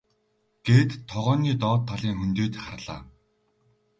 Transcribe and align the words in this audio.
гээд 0.65 0.91
тогооны 1.09 1.51
доод 1.61 1.81
талын 1.89 2.15
хөндийд 2.19 2.53
харлаа. 2.63 3.01